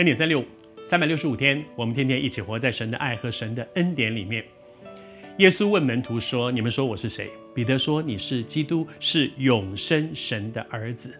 [0.00, 0.44] 恩典三六五，
[0.86, 4.42] 三百六十五天，我们天天一起活在神的爱和神的恩典里面。
[5.36, 11.14] 耶稣问门徒说：“你们说我是谁？”彼得说：“你是基督，是永生神的儿子。”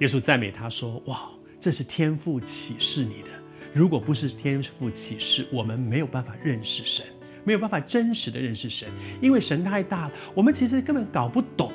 [0.00, 1.28] 耶稣赞美他说：“哇，
[1.60, 3.28] 这是天父启示你的。
[3.74, 7.04] 如果不是天父启示，我们没有办法认识神，
[7.44, 8.88] 没有办法真实的认识神，
[9.20, 11.70] 因为神太大了，我们其实根本搞不懂。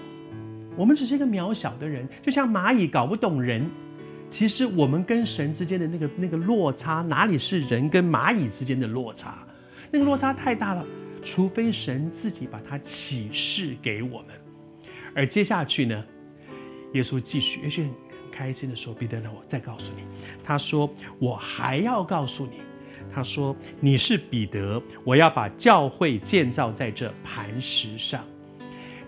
[0.76, 3.70] 我们只是一个渺小的人，就像蚂蚁搞不懂人。”
[4.30, 9.46] 其实我们跟神之间的那个那个落差，哪里是人跟蚂蚁之间的落差？
[9.90, 10.86] 那个落差太大了，
[11.24, 14.28] 除非神自己把它启示给我们。
[15.16, 16.04] 而接下去呢，
[16.94, 17.92] 耶稣继续，也许很
[18.32, 20.04] 开心的说：“彼得让，我再告诉你。”
[20.44, 22.60] 他说：“我还要告诉你。”
[23.12, 28.24] 他说：“你是彼得，我要把教会建造在这磐石上。”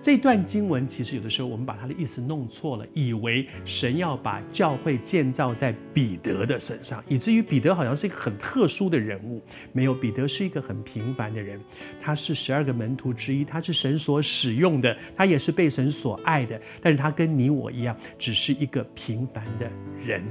[0.02, 9.42] 这段经文其实有的时候我们把它的意思弄错了，以为神要把教会建造在彼得的身上，以至于彼得好像是一个很特殊的人物。
[9.74, 11.60] 没有，彼得是一个很平凡的人，
[12.02, 16.60] 他是十二个门徒之一，他是神所使用的，他也是被神所爱的。
[16.82, 19.70] 但是他跟你我一样，只是一个平凡的
[20.02, 20.24] 人。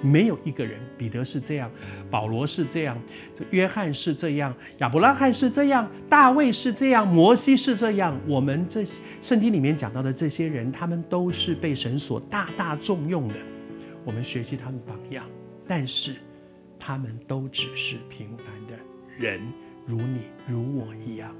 [0.00, 1.70] 没有一个人，彼得是这样，
[2.10, 3.00] 保罗是这样，
[3.50, 8.16] 约翰是这样，亚伯拉罕是这样，大卫是这样，摩西是这样。
[8.26, 8.84] 我们这
[9.22, 13.36] 圣经里面讲到的这些人，他们都是被神所大大重用的。
[14.04, 15.24] 我们学习他们榜样，
[15.66, 16.16] 但是
[16.76, 18.76] 他们都只是平凡的
[19.16, 19.40] 人，
[19.86, 21.32] 如你如我一样。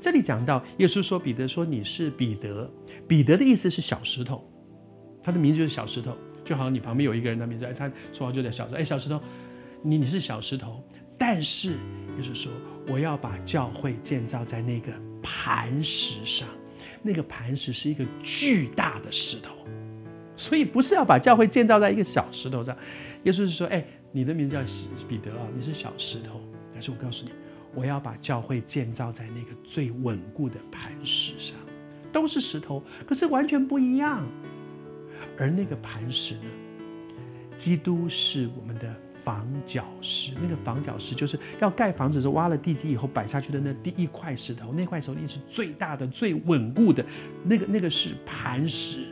[0.00, 2.68] 这里讲到耶稣说，彼得说，你是彼得，
[3.06, 4.44] 彼得的意思是小石头，
[5.22, 6.16] 他的名字就是小石头。
[6.44, 9.22] 就好像你旁边有一个人，他名字，哎，他说话就在小石头，哎，小石头，
[9.80, 10.82] 你你是小石头，
[11.16, 11.76] 但是
[12.16, 12.50] 就是说，
[12.88, 16.48] 我要把教会建造在那个磐石上，
[17.02, 19.54] 那个磐石是一个巨大的石头，
[20.36, 22.76] 所以不是要把教会建造在一个小石头上。
[23.24, 24.62] 耶稣是说，哎，你的名字叫
[25.08, 26.40] 彼得啊，你是小石头，
[26.72, 27.32] 但是我告诉你，
[27.74, 31.56] 我要把教会建造在那个最稳固的磐石上，
[32.12, 34.26] 都是石头，可是完全不一样。
[35.38, 36.50] 而那个磐石呢？
[37.54, 38.91] 基督是我们的
[39.24, 40.32] 房角石。
[40.42, 44.72] 那个房角石就是要盖房子的时候挖了地基以后摆下去的那第一块石头。
[44.72, 47.04] 那块石头是最大的、最稳固的。
[47.44, 49.06] 那个那个是磐石。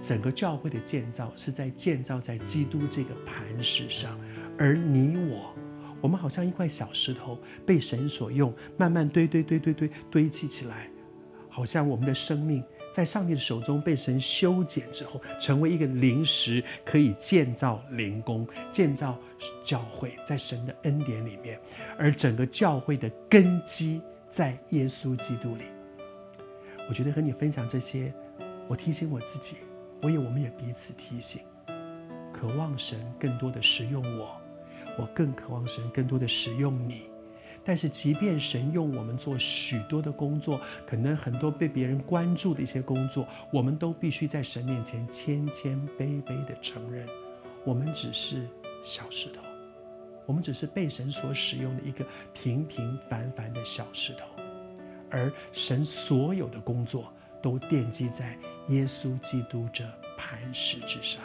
[0.00, 4.18] 整个教会的建造是在建造在基督这个磐石上。
[4.56, 5.54] 而你我，
[6.00, 10.88] 我们好像一块小石头被神所用，慢慢堆堆堆堆堆堆砌起来，
[11.48, 12.64] 好像我们的生命。
[12.92, 19.18] 在上帝的手中被神修剪之后，成为一个灵石，可以建造灵宫，建造
[19.64, 21.58] 教会，在神的恩典里面。
[21.96, 25.64] 而整个教会的根基在耶稣基督里。
[26.88, 28.12] 我觉得和你分享这些，
[28.66, 29.56] 我提醒我自己，
[30.02, 31.42] 我也我们也彼此提醒，
[32.32, 34.36] 渴望神更多的使用我，
[34.98, 37.02] 我更渴望神更多的使用你。
[37.62, 47.06] 但是，即便神用我们做许多的工作，可能很多被别人关注的一些工作，我们都必须在神面前谦谦卑卑地承认，
[47.64, 48.46] 我们只是
[48.84, 49.42] 小石头，
[50.26, 54.24] 我们只是被神所使用的一个平平凡凡的小石头，
[55.10, 58.36] 而神所有的工作都奠基在
[58.68, 59.84] 耶稣基督这
[60.16, 61.22] 磐石之上。